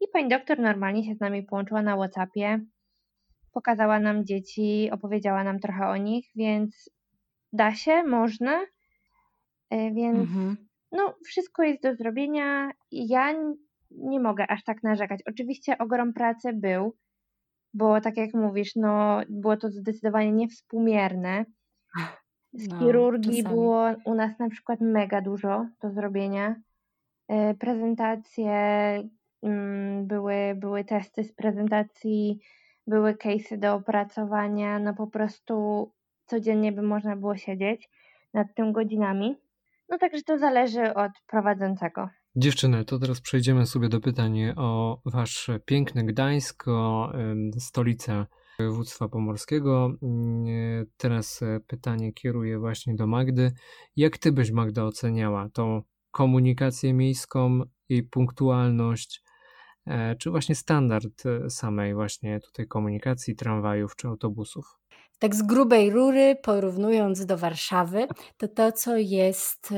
[0.02, 2.60] I pani doktor normalnie się z nami połączyła na Whatsappie,
[3.54, 6.90] pokazała nam dzieci, opowiedziała nam trochę o nich, więc
[7.54, 8.62] da się, można.
[9.70, 10.58] E, Więc Mhm.
[10.92, 12.72] no, wszystko jest do zrobienia.
[12.92, 13.34] Ja
[13.98, 15.20] nie mogę aż tak narzekać.
[15.28, 16.96] Oczywiście ogrom pracy był,
[17.74, 21.46] bo tak jak mówisz, no, było to zdecydowanie niewspółmierne.
[22.54, 23.56] Z No, chirurgii czasami.
[23.56, 26.56] było u nas na przykład mega dużo do zrobienia.
[27.28, 28.54] E, Prezentacje,
[29.44, 32.40] mm, były, były testy z prezentacji,
[32.88, 34.80] były case'y do opracowania.
[34.80, 35.92] No po prostu
[36.26, 37.90] codziennie by można było siedzieć
[38.34, 39.36] nad tym godzinami.
[39.90, 42.10] No także to zależy od prowadzącego.
[42.36, 47.12] Dziewczyny, to teraz przejdziemy sobie do pytań o wasz piękny Gdańsk, o
[47.60, 48.26] stolicę
[48.60, 49.92] województwa pomorskiego.
[50.04, 53.52] Mm, Teraz e, pytanie kieruję właśnie do Magdy.
[53.96, 59.24] Jak ty byś, Magda, oceniała tą komunikację miejską i punktualność,
[59.88, 64.66] e, czy właśnie standard e, samej właśnie tutaj komunikacji, tramwajów czy autobusów?
[65.20, 69.74] Tak z grubej rury, porównując do Warszawy, to to, co jest,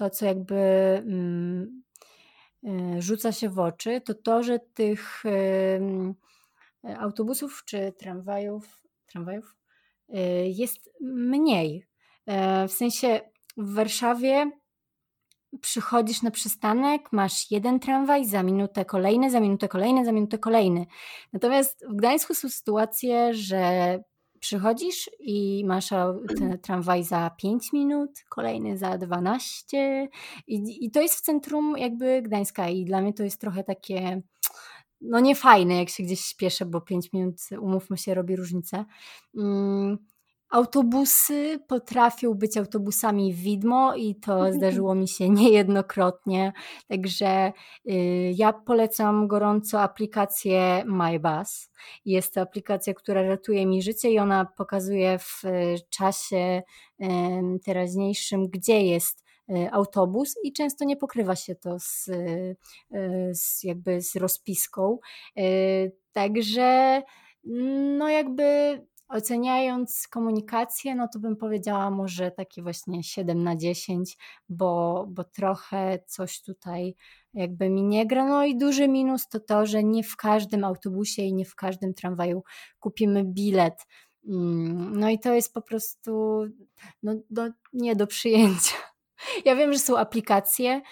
[0.00, 0.54] to, co jakby
[1.06, 1.82] mm,
[2.64, 5.22] y, rzuca się w oczy, to to, że tych
[6.98, 9.56] autobusów czy tramwajów, tramwajów
[10.08, 10.14] y,
[10.46, 11.86] jest mniej.
[12.26, 13.20] E, W sensie
[13.56, 14.50] w Warszawie
[15.60, 20.86] przychodzisz na przystanek, masz jeden tramwaj, za minutę kolejny, za minutę kolejny, za minutę kolejny.
[21.32, 23.98] Natomiast w Gdańsku są sytuacje, że
[24.40, 25.88] przychodzisz i masz
[26.38, 30.08] ten tramwaj za 5 minut, kolejny za 12
[30.46, 34.22] i, i to jest w centrum jakby Gdańska i dla mnie to jest trochę takie
[35.00, 38.84] no nie fajne, jak się gdzieś śpieszę, bo 5 minut, umówmy się, robi różnicę.
[39.36, 39.98] Mm,
[40.50, 46.52] autobusy potrafią być autobusami widmo i to zdarzyło mi się niejednokrotnie.
[46.88, 47.52] Także
[47.90, 51.70] y, ja polecam gorąco aplikację MyBus.
[52.04, 56.62] Jest to aplikacja, która ratuje mi życie i ona pokazuje w y, czasie
[57.02, 57.06] y,
[57.64, 62.56] teraźniejszym, gdzie jest y, autobus i często nie pokrywa się to z, y,
[63.34, 64.98] z jakby z rozpiską.
[66.12, 67.02] Także
[67.98, 68.44] no jakby
[69.10, 74.16] Oceniając komunikację, no to bym powiedziała może takie właśnie 7 na 10,
[74.48, 76.94] bo, bo trochę coś tutaj
[77.34, 78.26] jakby mi nie gra.
[78.26, 81.94] No i duży minus to to, że nie w każdym autobusie i nie w każdym
[81.94, 82.42] tramwaju
[82.80, 83.86] kupimy bilet.
[84.28, 86.42] Mm, no i to jest po prostu
[87.02, 88.76] no, do, nie do przyjęcia.
[89.44, 90.82] Ja wiem, że są aplikacje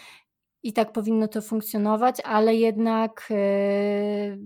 [0.62, 4.38] i tak powinno to funkcjonować, ale jednak yy,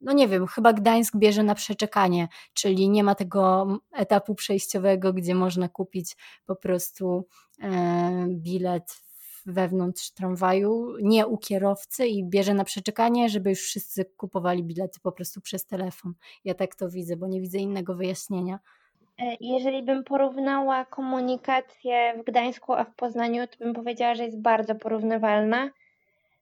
[0.00, 5.34] no nie wiem, chyba Gdańsk bierze na przeczekanie, czyli nie ma tego etapu przejściowego, gdzie
[5.34, 7.26] można kupić po prostu
[7.62, 9.02] e, bilet
[9.46, 15.12] wewnątrz tramwaju, nie u kierowcy i bierze na przeczekanie, żeby już wszyscy kupowali bilety po
[15.12, 16.14] prostu przez telefon.
[16.44, 18.58] Ja tak to widzę, bo nie widzę innego wyjaśnienia.
[19.18, 24.40] E, jeżeli bym porównała komunikację w Gdańsku a w Poznaniu, to bym powiedziała, że jest
[24.40, 25.70] bardzo porównywalna.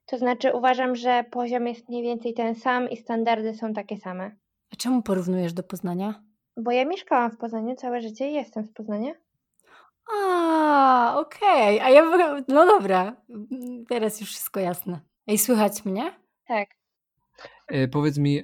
[0.07, 4.31] To znaczy uważam, że poziom jest mniej więcej ten sam i standardy są takie same.
[4.73, 6.23] A czemu porównujesz do Poznania?
[6.57, 9.13] Bo ja mieszkałam w Poznaniu całe życie i jestem z Poznania.
[10.13, 11.75] A, okej.
[11.75, 11.87] Okay.
[11.87, 12.03] A ja
[12.47, 13.15] no dobra.
[13.89, 14.99] Teraz już wszystko jasne.
[15.27, 16.13] Ej, słychać mnie?
[16.47, 16.69] Tak.
[17.67, 18.43] E, powiedz mi,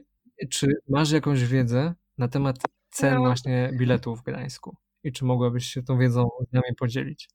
[0.49, 2.55] czy masz jakąś wiedzę na temat
[2.89, 3.19] cen no.
[3.19, 4.75] właśnie biletów w Gdańsku?
[5.03, 7.29] I czy mogłabyś się tą wiedzą z nami podzielić?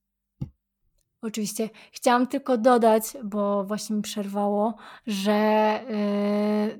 [1.22, 1.70] Oczywiście.
[1.92, 4.74] Chciałam tylko dodać, bo właśnie mi przerwało,
[5.06, 5.80] że,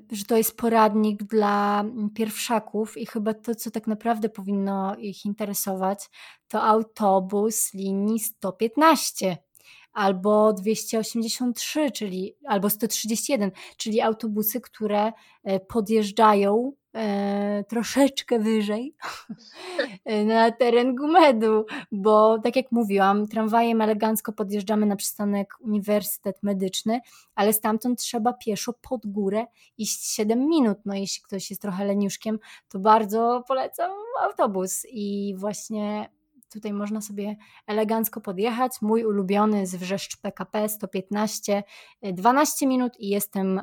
[0.09, 5.25] yy, że to jest poradnik dla pierwszaków i chyba to, co tak naprawdę powinno ich
[5.25, 6.09] interesować,
[6.47, 9.37] to autobus linii 115
[9.93, 15.11] albo 283, czyli albo 131, czyli autobusy, które
[15.43, 18.95] e, podjeżdżają e, troszeczkę wyżej
[20.25, 26.99] na teren Gumedu, bo tak jak mówiłam, tramwajem elegancko podjeżdżamy na przystanek Uniwersytet Medyczny,
[27.35, 29.45] ale stamtąd trzeba pieszo pod górę
[29.77, 30.77] iść 7 minut.
[30.85, 36.09] No jeśli ktoś jest trochę leniuszkiem, to bardzo polecam autobus i właśnie
[36.53, 37.35] Tutaj można sobie
[37.67, 38.71] elegancko podjechać.
[38.81, 41.63] Mój ulubiony z Wrzeszcz PKP 115,
[42.01, 43.61] 12 minut i jestem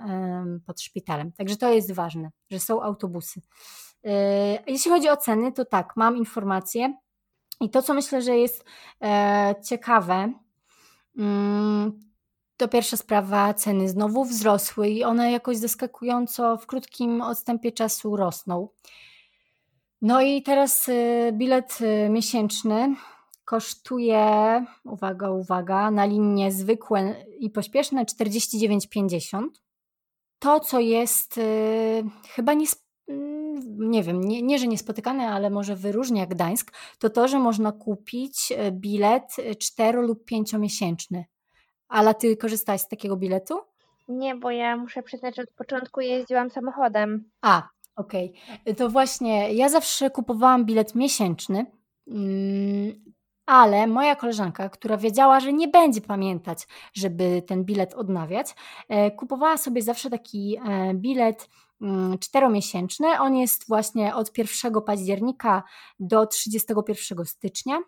[0.67, 1.33] pod szpitalem.
[1.33, 3.41] Także to jest ważne, że są autobusy.
[4.05, 6.95] E, jeśli chodzi o ceny, to tak, mam informacje.
[7.61, 8.65] I to, co myślę, że jest
[9.03, 10.33] e, ciekawe,
[11.19, 12.01] mm,
[12.57, 18.69] to pierwsza sprawa, ceny znowu wzrosły i one jakoś zaskakująco w krótkim odstępie czasu rosną.
[20.03, 22.97] No i teraz y, bilet y, miesięczny
[23.45, 29.49] kosztuje, uwaga, uwaga, na linie zwykłe i pośpieszne 49,50.
[30.39, 32.67] To, co jest y, chyba nie,
[33.09, 37.73] mm, nie wiem, nie, nie, że niespotykane, ale może wyróżnia Gdańsk, to to, że można
[37.73, 41.25] kupić bilet 4 lub 5 miesięczny.
[41.89, 43.61] Ale ty korzystałaś z takiego biletu?
[44.09, 47.31] Nie, bo ja muszę przyznać, że od początku jeździłam samochodem.
[47.43, 48.33] A, Okej,
[48.63, 48.75] okay.
[48.75, 51.67] to właśnie ja zawsze kupowałam bilet miesięczny,
[52.09, 53.07] mm,
[53.47, 58.55] ale moja koleżanka, która wiedziała, że nie będzie pamiętać, żeby ten bilet odnawiać,
[58.89, 61.49] e, kupowała sobie zawsze taki e, bilet
[61.81, 63.21] mm, czteromiesięczny.
[63.21, 65.63] On jest właśnie od 1 października
[66.01, 67.79] do 31 stycznia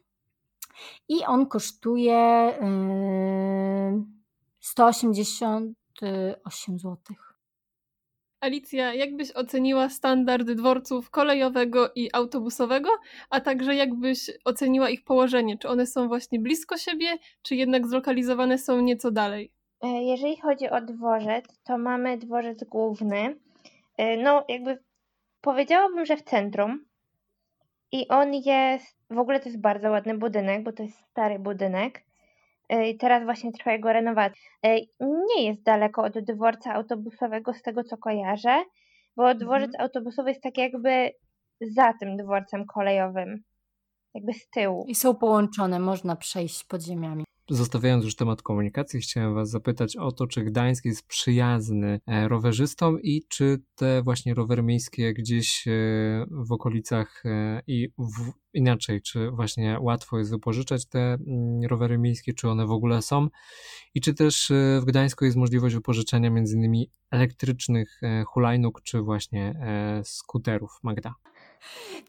[1.09, 2.53] i on kosztuje
[4.61, 7.28] 188 e, złotych.
[8.40, 12.88] Alicja, jak byś oceniła standard dworców kolejowego i autobusowego,
[13.31, 15.59] a także jak byś oceniła ich położenie?
[15.59, 19.53] Czy one są właśnie blisko siebie, czy jednak zlokalizowane są nieco dalej?
[19.83, 23.37] E, jeżeli chodzi o dworzec, to mamy dworzec główny.
[23.96, 24.79] E, no, jakby
[25.40, 26.85] powiedziałabym, że w centrum.
[27.92, 32.08] I on jest, w ogóle to jest bardzo ładny budynek, bo to jest stary budynek.
[32.99, 34.41] Teraz właśnie trwa jego renowacja.
[35.01, 38.65] Nie jest daleko od dworca autobusowego, z tego co kojarzę,
[39.17, 39.83] bo dworzec mhm.
[39.83, 41.11] autobusowy jest tak jakby
[41.61, 43.43] za tym dworcem kolejowym,
[44.15, 44.85] jakby z tyłu.
[44.89, 47.25] I są połączone, można przejść podziemiami.
[47.51, 53.03] Zostawiając już temat komunikacji, chciałem Was zapytać o to, czy Gdańsk jest przyjazny e, rowerzystom
[53.03, 55.71] i czy te właśnie rowery miejskie gdzieś e,
[56.31, 62.35] w okolicach e, i w, inaczej, czy właśnie łatwo jest wypożyczać te mm, rowery miejskie,
[62.35, 63.29] czy one w ogóle są
[63.95, 69.55] i czy też w Gdańsku jest możliwość wypożyczenia między innymi elektrycznych hulajnóg, czy właśnie
[70.05, 71.15] skuterów, Magda?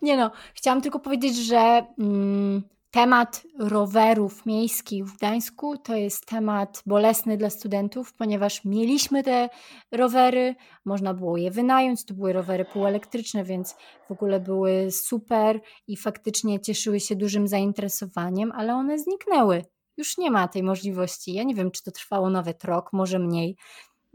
[0.01, 6.83] Nie no, chciałam tylko powiedzieć, że mm, Temat rowerów miejskich w Gdańsku to jest temat
[6.85, 9.49] bolesny dla studentów, ponieważ mieliśmy te
[9.91, 13.75] rowery, można było je wynająć, to były rowery półelektryczne, więc
[14.07, 19.65] w ogóle były super i faktycznie cieszyły się dużym zainteresowaniem, ale one zniknęły.
[19.97, 21.33] Już nie ma tej możliwości.
[21.33, 23.55] Ja nie wiem, czy to trwało nawet rok, może mniej.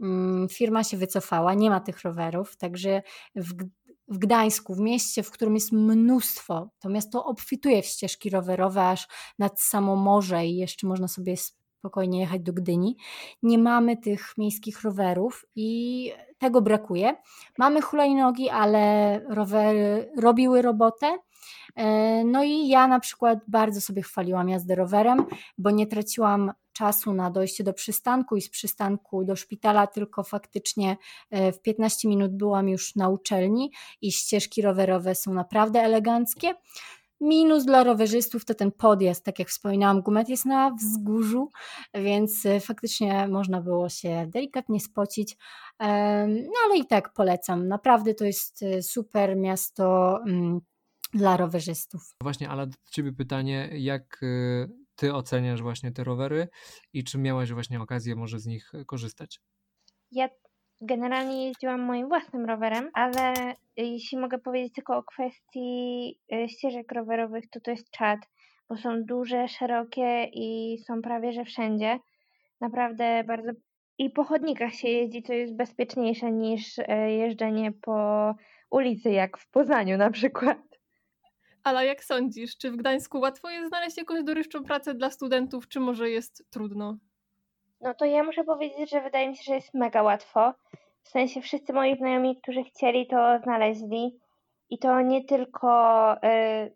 [0.01, 3.01] Mm, firma się wycofała, nie ma tych rowerów, także
[3.35, 3.53] w
[4.07, 9.07] w Gdańsku, w mieście, w którym jest mnóstwo, to miasto obfituje w ścieżki rowerowe aż
[9.39, 11.35] nad samo morze i jeszcze można sobie
[11.85, 12.97] spokojnie jechać do Gdyni.
[13.43, 17.15] Nie mamy tych miejskich rowerów i tego brakuje.
[17.57, 21.17] Mamy hulajnogi, ale rowery robiły robotę.
[21.75, 25.25] E, no i ja na przykład bardzo sobie chwaliłam jazdę rowerem,
[25.57, 30.97] bo nie traciłam czasu na dojście do przystanku i z przystanku do szpitala, tylko faktycznie
[31.31, 36.53] e, w 15 minut byłam już na uczelni i ścieżki rowerowe są naprawdę eleganckie.
[37.21, 41.51] Minus dla rowerzystów to ten podjazd, tak jak wspominałam, Gumet jest na wzgórzu,
[41.93, 45.37] więc e, faktycznie można było się delikatnie spocić,
[46.29, 47.67] no ale i tak polecam.
[47.67, 50.61] Naprawdę to jest super miasto mm,
[51.15, 52.01] dla rowerzystów.
[52.21, 54.19] Właśnie, ale do Ciebie pytanie, jak
[54.95, 56.47] ty oceniasz właśnie te rowery
[56.93, 59.39] i czy miałaś właśnie okazję może z nich korzystać?
[60.11, 60.29] Ja
[60.81, 63.33] generalnie jeździłam moim własnym rowerem, ale
[63.77, 68.19] jeśli mogę powiedzieć tylko o kwestii y, ścieżek rowerowych, to to jest czad,
[68.69, 71.99] bo są duże, szerokie i są prawie że wszędzie.
[72.61, 73.51] Naprawdę bardzo.
[73.97, 78.33] I po chodnikach się jeździ, co jest bezpieczniejsze niż y, jeżdżenie po
[78.69, 80.74] ulicy, jak w Poznaniu na przykład.
[81.65, 85.79] Ala, jak sądzisz, czy w Gdańsku łatwo jest znaleźć jakąś dorywczą pracę dla studentów, czy
[85.79, 86.97] może jest trudno?
[87.81, 90.53] No to ja muszę powiedzieć, że wydaje mi się, że jest mega łatwo.
[91.03, 94.19] W sensie wszyscy moi znajomi, którzy chcieli, to znaleźli.
[94.69, 96.17] I to nie tylko y,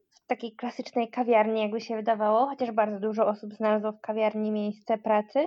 [0.09, 4.97] w takiej klasycznej kawiarni, jakby się wydawało, chociaż bardzo dużo osób znalazło w kawiarni miejsce
[4.97, 5.39] pracy,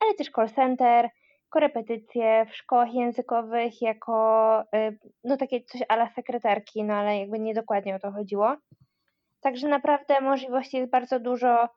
[0.00, 1.10] ale też call center,
[1.48, 7.54] korepetycje w szkołach językowych jako y, no takie coś ala sekretarki, no ale jakby nie
[7.54, 8.56] dokładnie o to chodziło.
[9.40, 11.68] Także naprawdę możliwości jest bardzo dużo.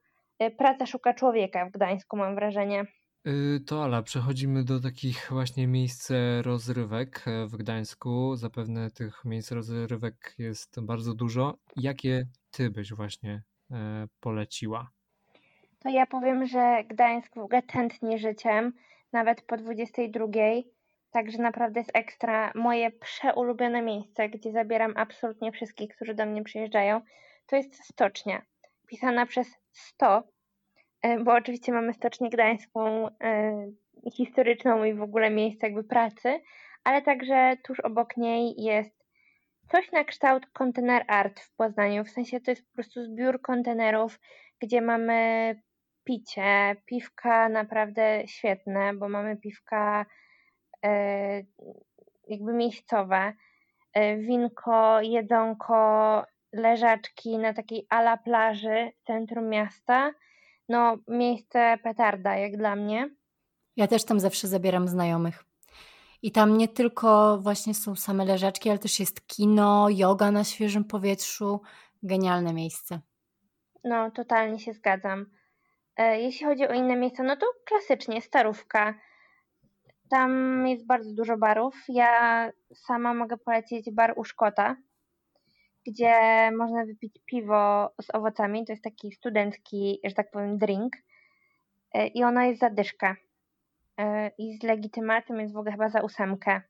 [0.44, 2.86] Y, praca szuka człowieka w Gdańsku, mam wrażenie.
[3.28, 8.36] Y, to Ala, przechodzimy do takich właśnie miejsc rozrywek e, w Gdańsku.
[8.36, 11.58] Zapewne tych miejsc rozrywek jest bardzo dużo.
[11.76, 14.90] Jakie ty byś właśnie e, poleciła?
[15.80, 18.74] To ja powiem, że Gdańsk w ogóle tętni życiem
[19.14, 20.28] nawet po 22.
[21.12, 22.52] Także naprawdę jest ekstra.
[22.56, 27.02] Moje przeulubione miejsce, gdzie zabieram absolutnie wszystkich, którzy do mnie przyjeżdżają,
[27.48, 28.42] to jest stocznia.
[28.88, 30.24] Pisana przez 100,
[31.02, 33.72] e, bo oczywiście mamy stocznię gdańską, e,
[34.16, 36.42] historyczną i w ogóle miejsce jakby pracy,
[36.84, 39.02] ale także tuż obok niej jest
[39.72, 42.04] coś na kształt kontener art w Poznaniu.
[42.04, 44.20] W sensie to jest po prostu zbiór kontenerów,
[44.60, 45.56] gdzie mamy
[46.04, 50.06] picie, piwka naprawdę świetne, bo mamy piwka
[50.86, 51.44] e,
[52.28, 53.34] jakby miejscowe,
[53.94, 60.12] e, winko, jedzonko, leżaczki na takiej ala plaży w centrum miasta.
[60.70, 63.10] No, miejsce petarda, jak dla mnie.
[63.76, 65.44] Ja też tam zawsze zabieram znajomych.
[66.22, 70.84] I tam nie tylko właśnie są same leżaczki, ale też jest kino, yoga na świeżym
[70.84, 71.62] powietrzu.
[72.04, 73.00] Genialne miejsce.
[73.84, 75.26] No, totalnie się zgadzam.
[76.02, 78.94] E, jeśli chodzi o inne miejsca, no to klasycznie Starówka.
[80.10, 81.76] Tam jest bardzo dużo barów.
[81.90, 84.76] Ja sama mogę polecić bar u Szkota,
[85.88, 86.14] gdzie
[86.58, 88.66] można wypić piwo z owocami.
[88.66, 90.94] To jest taki studencki, że tak powiem, drink.
[91.94, 93.16] E, I ono jest za dyszkę.
[94.00, 96.62] E, I z legitymacją jest w ogóle chyba za ósemkę.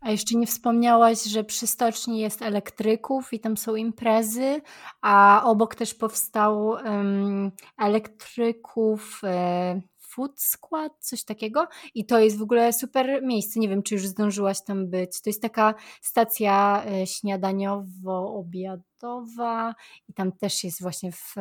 [0.00, 4.60] A jeszcze nie wspomniałaś, że przy stoczni jest elektryków i tam są imprezy,
[5.00, 11.68] a obok też powstał um, elektryków e, Food Squad, coś takiego.
[11.94, 13.60] I to jest w ogóle super miejsce.
[13.60, 15.22] Nie wiem, czy już zdążyłaś tam być.
[15.22, 19.74] To jest taka stacja e, śniadaniowo-obiadowa
[20.08, 21.34] i tam też jest właśnie w,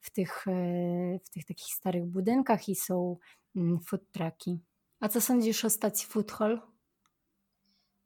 [0.00, 0.52] w, tych, e,
[1.24, 3.16] w tych takich starych budynkach i są
[3.56, 4.60] mm, food trucki.
[5.00, 6.75] A co sądzisz o stacji Food Hall?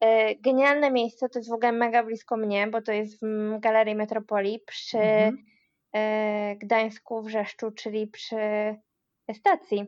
[0.00, 3.94] E, genialne miejsce, to jest w ogóle mega blisko mnie, bo to jest w Galerii
[3.94, 5.44] Metropolii przy mhm.
[5.94, 8.36] E, Gdańsku, Wrzeszczu, czyli przy
[9.34, 9.86] stacji,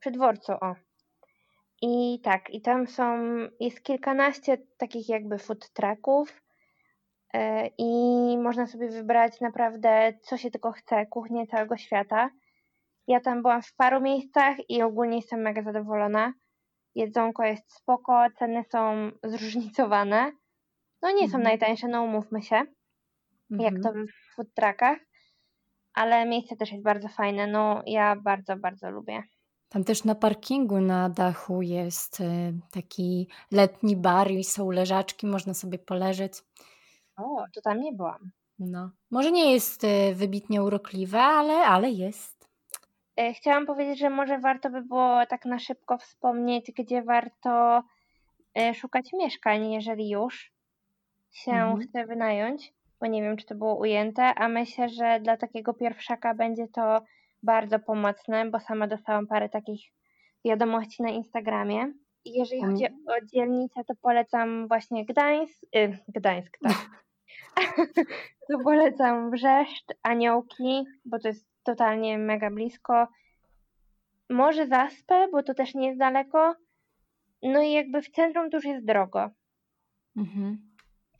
[0.00, 0.74] przy dworcu, o.
[1.82, 3.16] I tak, i tam są,
[3.60, 6.42] jest kilkanaście takich jakby food trucków
[7.34, 7.88] e, i
[8.38, 12.30] można sobie wybrać naprawdę co się tylko chce, kuchnię całego świata.
[13.06, 16.32] Ja tam byłam w paru miejscach i ogólnie jestem mega zadowolona.
[16.94, 20.32] Jedzonko jest spoko, ceny są zróżnicowane.
[21.02, 21.42] No nie są Mhm.
[21.42, 22.62] najtańsze, no umówmy się,
[23.50, 24.06] jak to Mhm.
[24.06, 24.98] w food truckach,
[25.94, 27.46] ale miejsce też jest bardzo fajne.
[27.46, 29.22] No ja bardzo, bardzo lubię.
[29.68, 32.24] Tam też na parkingu na dachu jest y,
[32.70, 36.32] taki letni bar i są leżaczki, można sobie poleżeć.
[37.16, 38.30] O, to tam nie byłam.
[38.58, 38.90] No.
[39.10, 42.33] Może nie jest y, wybitnie urokliwe, ale, ale jest.
[43.16, 47.82] E, Chciałam powiedzieć, że może warto by było tak na szybko wspomnieć, gdzie warto
[48.54, 50.52] e, szukać mieszkań, jeżeli już
[51.32, 51.80] się Mhm.
[51.80, 56.34] chce wynająć, bo nie wiem, czy to było ujęte, a myślę, że dla takiego pierwszaka
[56.34, 57.02] będzie to
[57.42, 59.80] bardzo pomocne, bo sama dostałam parę takich
[60.44, 61.92] wiadomości na Instagramie.
[62.24, 62.70] Jeżeli Um.
[62.70, 66.72] chodzi o dzielnicę, to polecam właśnie Gdańsk, y, Gdańsk, tak.
[68.50, 73.08] to polecam Wrzeszcz, Aniołki, bo to jest totalnie mega blisko.
[74.30, 76.54] Może Zaspę, bo to też nie jest daleko.
[77.42, 79.30] No i jakby w centrum to już jest drogo.
[80.16, 80.58] Mhm.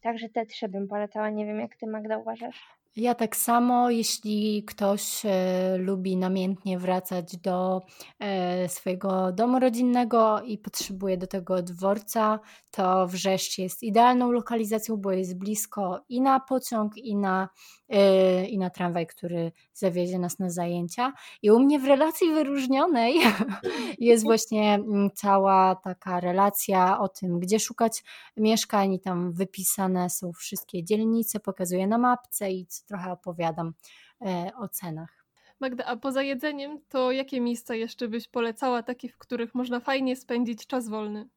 [0.00, 1.30] Także te trzy bym polecała.
[1.30, 2.83] Nie wiem, jak ty Magda uważasz.
[2.96, 7.82] Ja tak samo, jeśli ktoś e, lubi namiętnie wracać do
[8.18, 12.40] e, swojego domu rodzinnego i potrzebuje do tego dworca,
[12.70, 17.48] to Wrzeszcz jest idealną lokalizacją, bo jest blisko i na pociąg, i na,
[17.88, 21.12] e, i na tramwaj, który zawiezie nas na zajęcia.
[21.42, 23.14] I u mnie w relacji wyróżnionej
[23.98, 28.04] jest właśnie mm, cała taka relacja o tym, gdzie szukać
[28.36, 33.72] mieszkań i tam wypisane są wszystkie dzielnice, pokazuję na mapce i trochę opowiadam
[34.20, 35.24] e, o cenach.
[35.60, 40.16] Magda, a poza jedzeniem, to jakie miejsca jeszcze byś polecała, takie, w których można fajnie
[40.16, 41.28] spędzić czas wolny?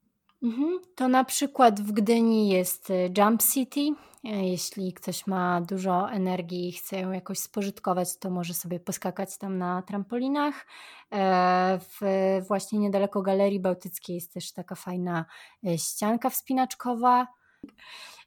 [0.43, 0.79] Mhm.
[0.95, 3.79] To na przykład w Gdyni jest e, Jump City.
[4.23, 9.37] E, Jeśli ktoś ma dużo energii i chce ją jakoś spożytkować, to może sobie poskakać
[9.37, 10.65] tam na trampolinach.
[11.79, 12.01] W,
[12.47, 15.25] właśnie niedaleko Galerii Bałtyckiej jest też taka fajna
[15.77, 17.27] ścianka wspinaczkowa.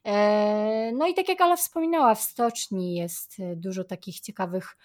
[0.05, 4.77] E, No i tak jak Ala wspominała, w stoczni jest e, dużo takich ciekawych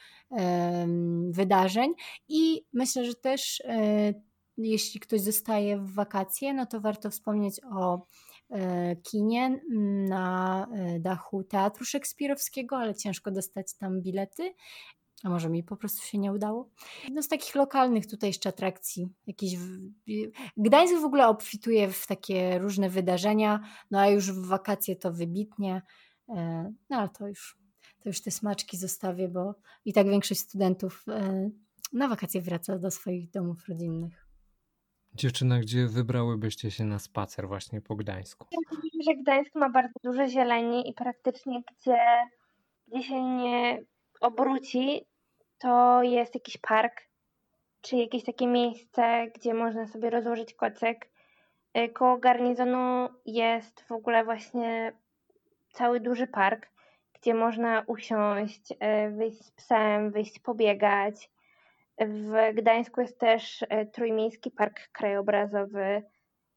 [1.31, 1.95] wydarzeń
[2.29, 4.15] i myślę, że też e,
[4.57, 8.07] jeśli ktoś zostaje w wakacje, no to warto wspomnieć o
[9.03, 9.61] kinie
[10.09, 10.67] na
[11.01, 14.55] dachu Teatru Szekspirowskiego, ale ciężko dostać tam bilety.
[15.25, 16.71] A może mi po prostu się nie udało?
[17.13, 19.09] No z takich lokalnych tutaj jeszcze atrakcji.
[19.27, 19.79] Jakiś w...
[20.57, 23.61] Gdańsk w ogóle obfituje w takie różne wydarzenia,
[23.91, 25.83] no a już w wakacje to wybitnie.
[26.29, 27.59] E, No ale to już,
[28.03, 29.55] to już te smaczki zostawię, bo
[29.85, 31.51] i tak większość studentów e,
[31.93, 34.27] na wakacje wraca do swoich domów rodzinnych.
[35.15, 38.47] Dziewczyna, gdzie wybrałybyście się na spacer właśnie po Gdańsku?
[38.71, 41.99] Myślę, że Gdańsk ma bardzo dużo zieleni i praktycznie gdzie,
[42.87, 43.85] gdzie się nie
[44.21, 45.07] obróci,
[45.59, 47.03] to jest jakiś park,
[47.81, 51.09] czy jakieś takie miejsce, gdzie można sobie rozłożyć kocyk.
[51.79, 54.93] Y, Koło garnizonu jest w ogóle właśnie
[55.73, 56.67] cały duży park,
[57.13, 58.77] gdzie można usiąść, y,
[59.11, 61.31] wyjść z psem, wyjść pobiegać.
[61.99, 66.03] W Gdańsku jest też y, Trójmiejski Park Krajobrazowy.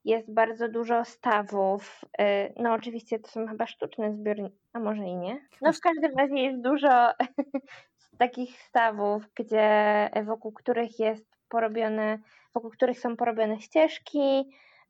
[0.09, 2.01] Jest bardzo dużo stawów.
[2.21, 5.39] y, No oczywiście to są chyba sztuczne zbiorniki, a może i nie.
[5.61, 7.11] No w każdym razie jest dużo
[8.19, 12.17] takich stawów, gdzie wokół których jest porobione,
[12.55, 14.49] wokół których są porobione ścieżki,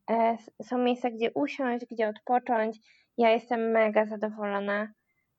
[0.09, 2.77] s- są miejsca, gdzie usiąść, gdzie odpocząć.
[3.17, 4.87] Ja jestem mega zadowolona,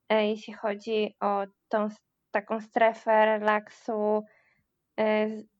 [0.09, 1.87] jeśli chodzi o tą
[2.31, 4.23] taką strefę relaksu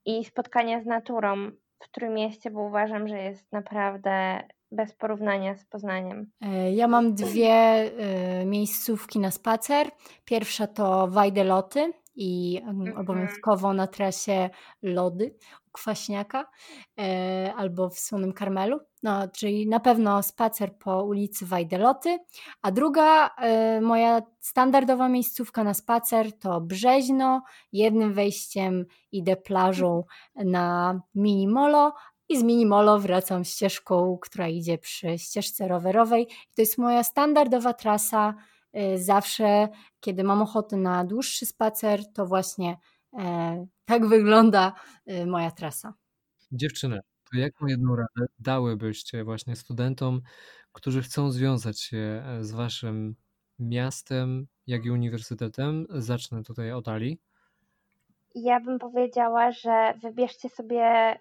[0.05, 1.51] i spotkania z naturą
[1.81, 6.31] w Trójmieście, bo uważam, że jest naprawdę bez porównania z Poznaniem.
[6.41, 9.87] E, Ja mam dwie e, miejscówki na spacer.
[10.25, 12.97] Pierwsza to Wajdeloty i em, Mhm.
[12.97, 14.49] obowiązkowo na trasie
[14.81, 15.35] lody
[15.71, 16.45] Kwaśniaka
[16.99, 18.79] e, albo w Słonym Karmelu.
[19.03, 22.19] No, czyli na pewno spacer po ulicy Wajdeloty.
[22.61, 27.41] A druga e, moja standardowa miejscówka na spacer to Brzeźno.
[27.71, 30.03] Jednym wejściem idę plażą
[30.35, 31.93] na Minimolo,
[32.31, 36.23] i z Minimolo wracam ścieżką, która idzie przy ścieżce rowerowej.
[36.23, 38.33] I to jest moja standardowa trasa.
[38.75, 39.69] y, Zawsze,
[39.99, 42.77] kiedy mam ochotę na dłuższy spacer, to właśnie e,
[43.85, 44.73] tak wygląda
[45.11, 45.93] y, moja trasa.
[46.51, 46.99] Dziewczyny,
[47.31, 50.21] to jaką jedną radę dałybyście właśnie studentom,
[50.71, 53.15] którzy chcą związać się e, z waszym
[53.59, 55.85] miastem, jak i uniwersytetem?
[55.89, 57.19] Zacznę tutaj od Ali.
[58.35, 61.15] ja bym powiedziała, że wybierzcie sobie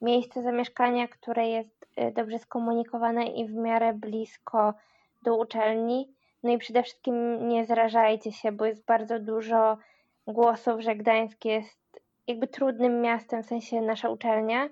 [0.00, 4.74] miejsce zamieszkania, które jest dobrze skomunikowane i w miarę blisko
[5.22, 6.14] do uczelni.
[6.42, 9.78] No i przede wszystkim nie zrażajcie się, bo jest bardzo dużo
[10.26, 14.68] głosów, że Gdańsk jest jakby trudnym miastem, w sensie nasza uczelnia,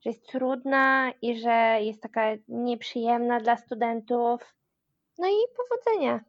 [0.00, 4.54] że jest trudna i że jest taka nieprzyjemna dla studentów.
[5.18, 6.20] No i powodzenia.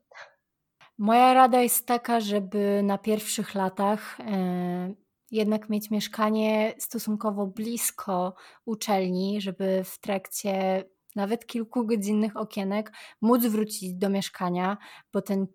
[0.98, 4.94] Moja rada jest taka, żeby na pierwszych latach e,
[5.32, 8.34] jednak mieć mieszkanie stosunkowo blisko
[8.66, 10.84] uczelni, żeby w trakcie
[11.16, 12.92] nawet kilkugodzinnych okienek
[13.22, 14.78] móc wrócić do mieszkania,
[15.14, 15.48] bo ten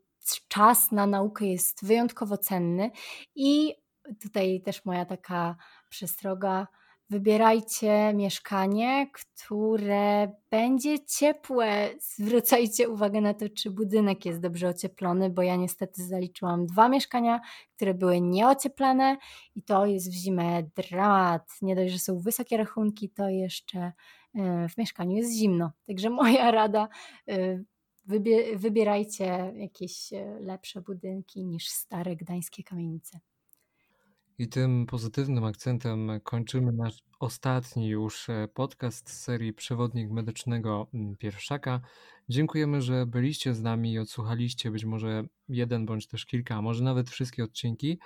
[0.49, 2.91] czas na naukę jest wyjątkowo cenny
[3.35, 3.75] i
[4.23, 5.57] tutaj też moja taka
[5.89, 6.67] przestroga
[7.11, 11.91] Wybierajcie mieszkanie, które będzie ciepłe.
[12.01, 17.41] Zwracajcie uwagę na to, czy budynek jest dobrze ocieplony, bo ja niestety zaliczyłam dwa mieszkania,
[17.77, 19.17] które były nieocieplane
[19.55, 21.53] i to jest w zimę dramat.
[21.63, 23.93] Nie dość, że są wysokie rachunki, to jeszcze
[24.35, 25.73] e, w mieszkaniu jest zimno.
[25.87, 26.89] Także moja rada,
[28.11, 33.21] e, wybierajcie jakieś e, lepsze budynki niż stare gdańskie kamienice.
[34.39, 41.17] I tym pozytywnym akcentem kończymy nasz ostatni już e, podcast z serii Przewodnik Medycznego mm,
[41.17, 41.81] Pierwszaka.
[42.29, 46.85] Dziękujemy, że byliście z nami i odsłuchaliście być może jeden bądź też kilka, a może
[46.85, 47.99] nawet wszystkie odcinki.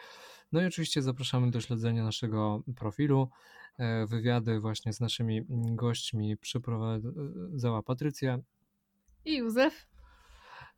[0.53, 3.29] No i oczywiście zapraszamy do śledzenia naszego profilu.
[3.79, 8.39] E, wywiady właśnie z naszymi mm, gośćmi przyprowadzała Patrycja
[9.29, 9.87] i Józef.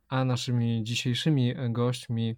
[0.09, 2.35] A naszymi dzisiejszymi gośćmi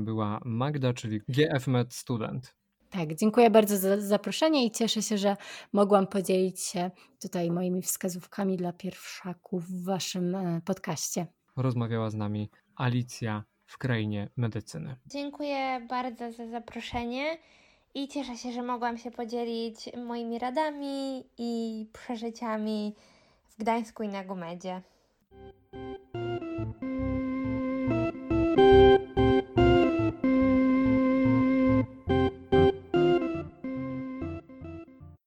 [0.00, 2.54] była Magda, czyli GF Med Student.
[2.90, 5.36] Tak, dziękuję bardzo za zaproszenie i cieszę się, że
[5.72, 11.26] mogłam podzielić się tutaj moimi wskazówkami dla pierwszaków w Waszym e, podcaście.
[11.56, 14.96] Rozmawiała z nami Alicja w krainie medycyny.
[15.06, 17.38] Dziękuję bardzo za zaproszenie
[17.94, 22.94] i cieszę się, że mogłam się podzielić moimi radami i przeżyciami
[23.50, 24.82] w Gdańsku i na Gumedzie.